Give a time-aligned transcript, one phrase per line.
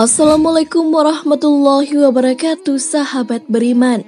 [0.00, 4.00] Assalamualaikum warahmatullahi wabarakatuh sahabat beriman.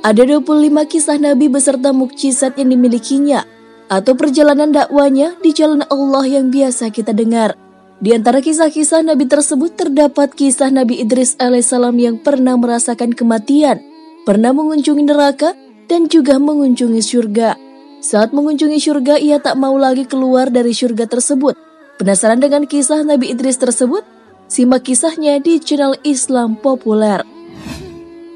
[0.00, 3.44] Ada 25 kisah Nabi beserta mukjizat yang dimilikinya
[3.92, 7.60] Atau perjalanan dakwanya di jalan Allah yang biasa kita dengar.
[8.00, 13.84] Di antara kisah-kisah Nabi tersebut terdapat kisah Nabi Idris alaihissalam yang pernah merasakan kematian
[14.24, 15.52] Pernah mengunjungi neraka
[15.92, 17.52] dan juga mengunjungi surga
[18.00, 21.52] Saat mengunjungi surga ia tak mau lagi keluar dari surga tersebut.
[22.00, 24.19] Penasaran dengan kisah Nabi Idris tersebut?
[24.50, 27.22] Simak kisahnya di channel Islam Populer.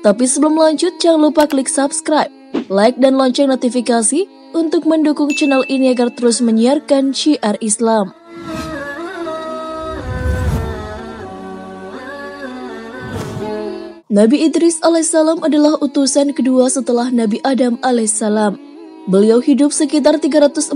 [0.00, 2.32] Tapi sebelum lanjut, jangan lupa klik subscribe,
[2.72, 4.24] like, dan lonceng notifikasi
[4.56, 8.16] untuk mendukung channel ini agar terus menyiarkan syiar Islam.
[14.08, 18.56] Nabi Idris alaihissalam adalah utusan kedua setelah Nabi Adam alaihissalam.
[19.12, 20.72] Beliau hidup sekitar 345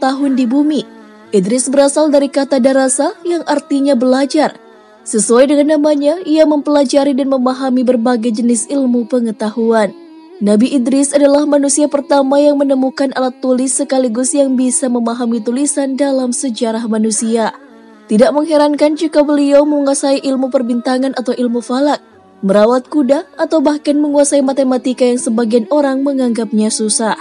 [0.00, 0.93] tahun di bumi
[1.34, 4.54] Idris berasal dari kata darasa yang artinya belajar.
[5.02, 9.90] Sesuai dengan namanya, ia mempelajari dan memahami berbagai jenis ilmu pengetahuan.
[10.38, 16.30] Nabi Idris adalah manusia pertama yang menemukan alat tulis sekaligus yang bisa memahami tulisan dalam
[16.30, 17.50] sejarah manusia.
[18.06, 21.98] Tidak mengherankan jika beliau menguasai ilmu perbintangan atau ilmu falak,
[22.46, 27.18] merawat kuda, atau bahkan menguasai matematika yang sebagian orang menganggapnya susah.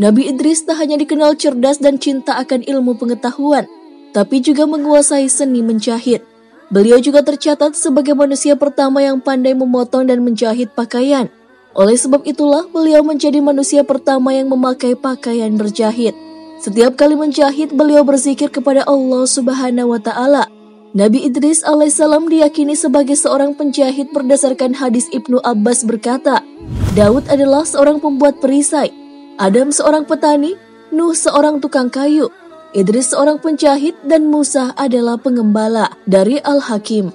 [0.00, 3.68] Nabi Idris tak hanya dikenal cerdas dan cinta akan ilmu pengetahuan,
[4.16, 6.24] tapi juga menguasai seni menjahit.
[6.72, 11.28] Beliau juga tercatat sebagai manusia pertama yang pandai memotong dan menjahit pakaian.
[11.76, 16.16] Oleh sebab itulah, beliau menjadi manusia pertama yang memakai pakaian berjahit.
[16.56, 20.48] Setiap kali menjahit, beliau berzikir kepada Allah Subhanahu wa Ta'ala.
[20.92, 26.44] Nabi Idris alaihissalam diyakini sebagai seorang penjahit berdasarkan hadis Ibnu Abbas berkata,
[26.92, 29.01] Daud adalah seorang pembuat perisai,
[29.40, 30.56] Adam seorang petani,
[30.92, 32.28] Nuh seorang tukang kayu,
[32.76, 37.08] Idris seorang penjahit, dan Musa adalah pengembala dari Al-Hakim.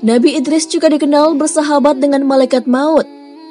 [0.00, 3.04] Nabi Idris juga dikenal bersahabat dengan malaikat maut.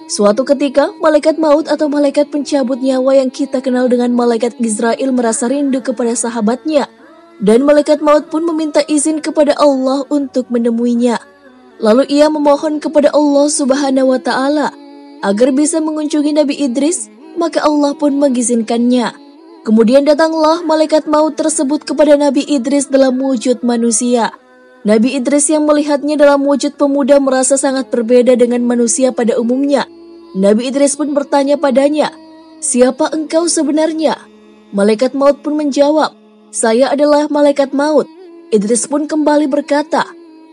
[0.10, 5.46] Suatu ketika, malaikat maut atau malaikat pencabut nyawa yang kita kenal dengan malaikat Israel merasa
[5.52, 6.90] rindu kepada sahabatnya.
[7.38, 11.22] Dan malaikat maut pun meminta izin kepada Allah untuk menemuinya.
[11.78, 14.74] Lalu ia memohon kepada Allah Subhanahu wa taala
[15.22, 19.14] agar bisa mengunjungi Nabi Idris maka Allah pun mengizinkannya.
[19.64, 24.34] Kemudian datanglah malaikat maut tersebut kepada Nabi Idris dalam wujud manusia.
[24.88, 29.84] Nabi Idris yang melihatnya dalam wujud pemuda merasa sangat berbeda dengan manusia pada umumnya.
[30.34, 32.16] Nabi Idris pun bertanya padanya,
[32.64, 34.18] Siapa engkau sebenarnya?
[34.72, 36.16] Malaikat maut pun menjawab,
[36.50, 38.08] Saya adalah malaikat maut.
[38.50, 40.08] Idris pun kembali berkata,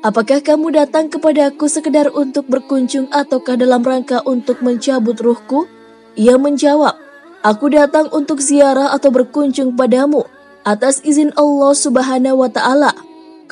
[0.04, 5.64] Apakah kamu datang kepadaku sekedar untuk berkunjung ataukah dalam rangka untuk mencabut ruhku?
[6.14, 7.04] Ia menjawab,
[7.44, 10.24] Aku datang untuk ziarah atau berkunjung padamu
[10.64, 12.96] atas izin Allah Subhanahu wa taala.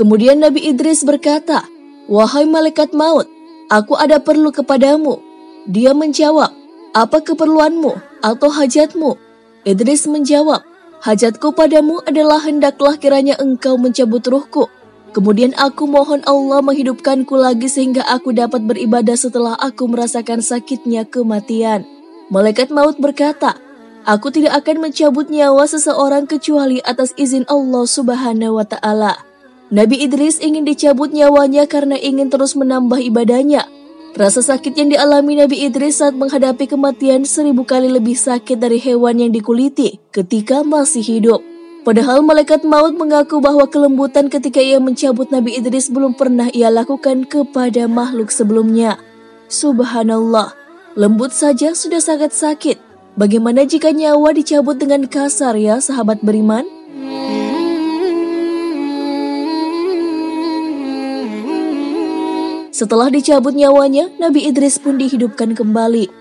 [0.00, 1.68] Kemudian Nabi Idris berkata,
[2.08, 3.28] "Wahai malaikat maut,
[3.68, 5.20] aku ada perlu kepadamu."
[5.68, 6.56] Dia menjawab,
[6.96, 9.20] "Apa keperluanmu atau hajatmu?"
[9.68, 10.64] Idris menjawab,
[11.04, 14.72] "Hajatku padamu adalah hendaklah kiranya engkau mencabut ruhku."
[15.12, 21.84] Kemudian aku mohon Allah menghidupkanku lagi sehingga aku dapat beribadah setelah aku merasakan sakitnya kematian.
[22.32, 23.60] Malaikat maut berkata,
[24.08, 29.20] Aku tidak akan mencabut nyawa seseorang kecuali atas izin Allah Subhanahu wa Ta'ala.
[29.68, 33.68] Nabi Idris ingin dicabut nyawanya karena ingin terus menambah ibadahnya.
[34.16, 39.20] Rasa sakit yang dialami Nabi Idris saat menghadapi kematian seribu kali lebih sakit dari hewan
[39.20, 41.44] yang dikuliti ketika masih hidup.
[41.84, 47.28] Padahal malaikat maut mengaku bahwa kelembutan ketika ia mencabut Nabi Idris belum pernah ia lakukan
[47.28, 48.96] kepada makhluk sebelumnya.
[49.52, 50.61] Subhanallah,
[50.92, 52.76] Lembut saja sudah sangat sakit.
[53.16, 56.68] Bagaimana jika nyawa dicabut dengan kasar ya sahabat beriman?
[62.76, 66.12] Setelah dicabut nyawanya, Nabi Idris pun dihidupkan kembali.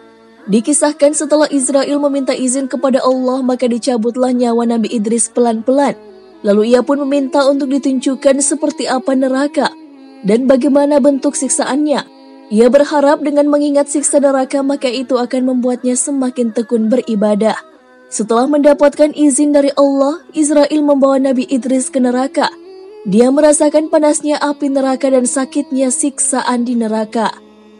[0.47, 5.99] Dikisahkan setelah Israel meminta izin kepada Allah, maka dicabutlah nyawa Nabi Idris pelan-pelan.
[6.47, 9.67] Lalu ia pun meminta untuk ditunjukkan seperti apa neraka
[10.23, 12.20] dan bagaimana bentuk siksaannya.
[12.51, 17.55] Ia berharap dengan mengingat siksa neraka maka itu akan membuatnya semakin tekun beribadah.
[18.11, 22.51] Setelah mendapatkan izin dari Allah, Israel membawa Nabi Idris ke neraka.
[23.07, 27.31] Dia merasakan panasnya api neraka dan sakitnya siksaan di neraka.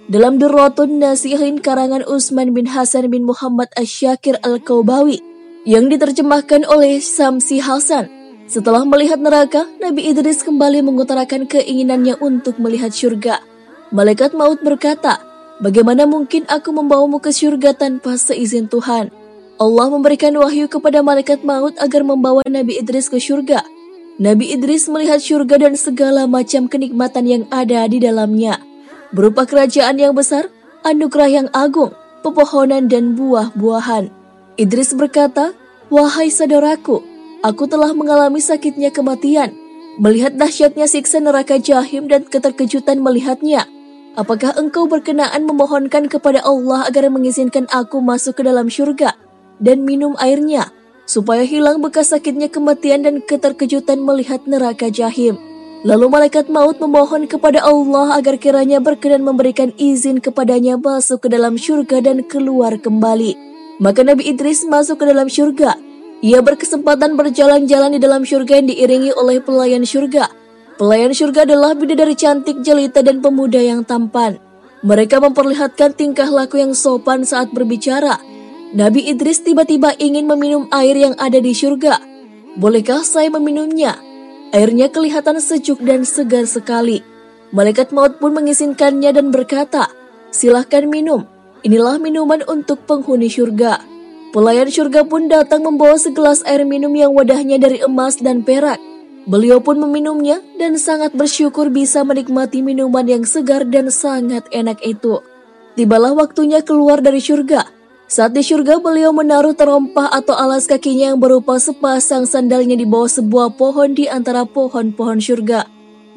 [0.08, 5.20] Dalam Durratun Nasihin karangan Utsman bin Hasan bin Muhammad Asyakir Al-Kaubawi
[5.68, 8.08] yang diterjemahkan oleh Samsi Hasan.
[8.48, 13.51] Setelah melihat neraka, Nabi Idris kembali mengutarakan keinginannya untuk melihat surga.
[13.92, 15.20] Malaikat maut berkata,
[15.62, 19.14] Bagaimana mungkin aku membawamu ke surga tanpa seizin Tuhan?
[19.62, 23.62] Allah memberikan wahyu kepada malaikat maut agar membawa Nabi Idris ke surga.
[24.18, 28.58] Nabi Idris melihat surga dan segala macam kenikmatan yang ada di dalamnya,
[29.14, 30.50] berupa kerajaan yang besar,
[30.82, 31.94] anugerah yang agung,
[32.26, 34.10] pepohonan dan buah-buahan.
[34.56, 35.54] Idris berkata,
[35.92, 37.04] Wahai saudaraku,
[37.44, 39.54] aku telah mengalami sakitnya kematian,
[40.00, 43.70] melihat dahsyatnya siksa neraka jahim dan keterkejutan melihatnya.
[44.20, 49.16] Apakah engkau berkenaan memohonkan kepada Allah agar mengizinkan aku masuk ke dalam surga
[49.64, 50.72] dan minum airnya?
[51.12, 55.36] supaya hilang bekas sakitnya kematian dan keterkejutan melihat neraka jahim.
[55.84, 61.60] Lalu malaikat maut memohon kepada Allah agar kiranya berkenan memberikan izin kepadanya masuk ke dalam
[61.60, 63.36] surga dan keluar kembali.
[63.82, 65.76] Maka Nabi Idris masuk ke dalam surga.
[66.22, 70.30] Ia berkesempatan berjalan-jalan di dalam surga yang diiringi oleh pelayan surga.
[70.82, 74.42] Pelayan surga adalah bidadari cantik, jelita, dan pemuda yang tampan.
[74.82, 78.18] Mereka memperlihatkan tingkah laku yang sopan saat berbicara,
[78.74, 82.02] Nabi Idris tiba-tiba ingin meminum air yang ada di surga.
[82.58, 83.94] Bolehkah saya meminumnya?
[84.58, 87.06] Airnya kelihatan sejuk dan segar sekali.
[87.54, 89.86] Malaikat maut pun mengizinkannya dan berkata,
[90.34, 91.30] silahkan minum.
[91.62, 93.86] Inilah minuman untuk penghuni surga.
[94.34, 98.82] Pelayan surga pun datang membawa segelas air minum yang wadahnya dari emas dan perak.
[99.32, 105.24] Beliau pun meminumnya dan sangat bersyukur bisa menikmati minuman yang segar dan sangat enak itu.
[105.80, 107.64] Tibalah waktunya keluar dari surga.
[108.12, 113.08] Saat di surga beliau menaruh terompah atau alas kakinya yang berupa sepasang sandalnya di bawah
[113.08, 115.64] sebuah pohon di antara pohon-pohon surga.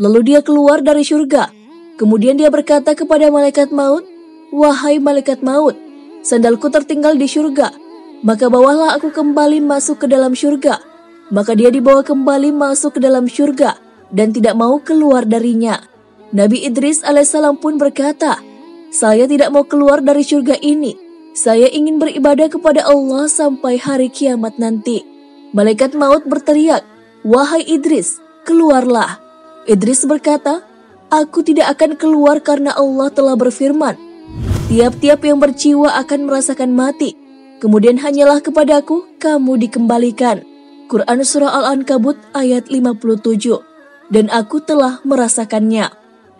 [0.02, 1.54] Lalu dia keluar dari surga.
[1.94, 4.02] Kemudian dia berkata kepada malaikat maut,
[4.50, 5.78] Wahai malaikat maut,
[6.26, 7.70] sandalku tertinggal di surga.
[8.26, 10.93] Maka bawalah aku kembali masuk ke dalam surga.
[11.32, 13.80] Maka dia dibawa kembali masuk ke dalam surga
[14.12, 15.80] dan tidak mau keluar darinya.
[16.34, 18.42] Nabi Idris alaihissalam pun berkata,
[18.90, 21.04] Saya tidak mau keluar dari surga ini
[21.34, 25.02] saya ingin beribadah kepada Allah sampai hari kiamat nanti.
[25.50, 26.86] Malaikat maut berteriak,
[27.26, 29.18] Wahai Idris, keluarlah.
[29.66, 30.62] Idris berkata,
[31.10, 33.98] Aku tidak akan keluar karena Allah telah berfirman,
[34.70, 37.18] Tiap-tiap yang berjiwa akan merasakan mati,
[37.58, 40.46] kemudian hanyalah kepadaku kamu dikembalikan.
[40.84, 45.88] Quran Surah Al-Ankabut ayat 57 Dan aku telah merasakannya.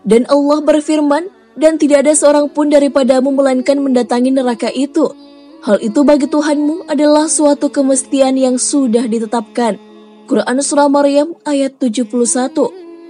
[0.04, 5.16] Dan Allah berfirman, dan tidak ada seorang pun daripadamu melainkan mendatangi neraka itu.
[5.64, 9.80] Hal itu bagi Tuhanmu adalah suatu kemestian yang sudah ditetapkan.
[10.28, 12.04] Quran Surah Maryam ayat 71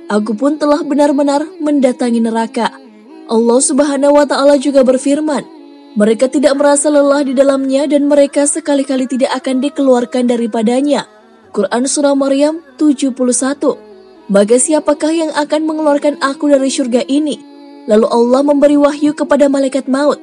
[0.05, 2.71] Aku pun telah benar-benar mendatangi neraka.
[3.27, 5.43] Allah Subhanahu wa taala juga berfirman,
[5.97, 11.14] mereka tidak merasa lelah di dalamnya dan mereka sekali-kali tidak akan dikeluarkan daripadanya.
[11.55, 13.15] Quran Surah Maryam 71
[14.27, 17.39] Maka siapakah yang akan mengeluarkan aku dari surga ini?
[17.87, 20.19] Lalu Allah memberi wahyu kepada malaikat maut,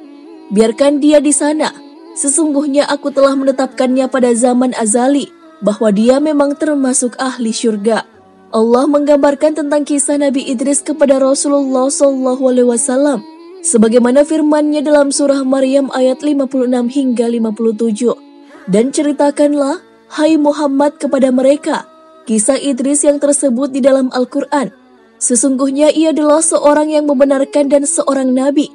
[0.52, 1.72] biarkan dia di sana.
[2.12, 5.32] Sesungguhnya aku telah menetapkannya pada zaman azali,
[5.64, 8.04] bahwa dia memang termasuk ahli syurga.
[8.52, 13.22] Allah menggambarkan tentang kisah Nabi Idris kepada Rasulullah SAW,
[13.64, 18.68] sebagaimana firman-Nya dalam surah Maryam ayat 56 hingga 57.
[18.68, 19.80] Dan ceritakanlah,
[20.12, 21.88] hai Muhammad kepada mereka,
[22.28, 24.82] kisah Idris yang tersebut di dalam Al-Quran,
[25.22, 28.66] Sesungguhnya ia adalah seorang yang membenarkan dan seorang nabi,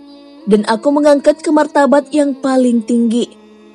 [0.47, 3.27] dan aku mengangkat ke martabat yang paling tinggi.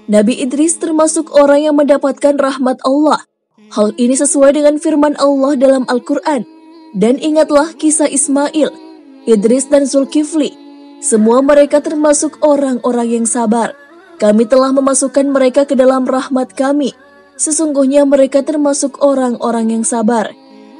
[0.08, 3.28] Nabi Idris termasuk orang yang mendapatkan rahmat Allah.
[3.76, 6.48] Hal ini sesuai dengan firman Allah dalam Al-Quran.
[6.96, 8.72] Dan ingatlah kisah Ismail,
[9.28, 10.56] Idris dan Zulkifli.
[11.04, 13.76] Semua mereka termasuk orang-orang yang sabar.
[14.16, 16.96] Kami telah memasukkan mereka ke dalam rahmat kami.
[17.36, 20.30] Sesungguhnya mereka termasuk orang-orang yang sabar.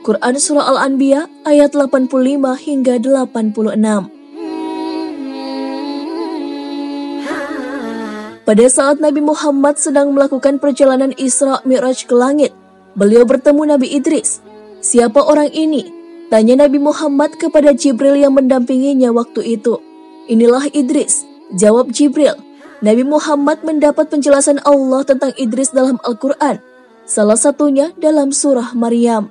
[0.03, 2.11] Quran Surah Al-Anbiya ayat 85
[2.59, 4.23] hingga 86.
[8.43, 12.51] Pada saat Nabi Muhammad sedang melakukan perjalanan Isra Mi'raj ke langit,
[12.99, 14.43] beliau bertemu Nabi Idris.
[14.83, 15.87] Siapa orang ini?
[16.27, 19.79] Tanya Nabi Muhammad kepada Jibril yang mendampinginya waktu itu.
[20.27, 21.23] Inilah Idris,
[21.55, 22.35] jawab Jibril.
[22.83, 26.59] Nabi Muhammad mendapat penjelasan Allah tentang Idris dalam Al-Quran,
[27.07, 29.31] salah satunya dalam surah Maryam.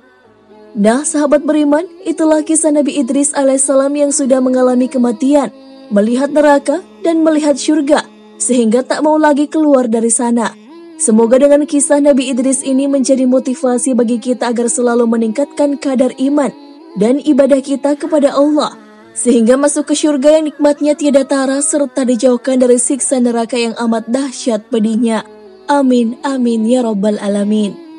[0.72, 5.52] Nah, sahabat beriman, itulah kisah Nabi Idris alaihissalam yang sudah mengalami kematian,
[5.92, 8.08] melihat neraka dan melihat surga,
[8.40, 10.56] sehingga tak mau lagi keluar dari sana.
[10.96, 16.48] Semoga dengan kisah Nabi Idris ini menjadi motivasi bagi kita agar selalu meningkatkan kadar iman
[16.96, 18.72] dan ibadah kita kepada Allah,
[19.12, 24.08] sehingga masuk ke surga yang nikmatnya tiada tara serta dijauhkan dari siksa neraka yang amat
[24.08, 25.24] dahsyat pedihnya.
[25.68, 27.91] Amin, amin, ya Rabbal Alamin.